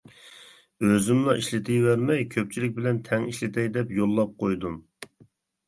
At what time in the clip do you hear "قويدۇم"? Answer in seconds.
4.43-4.85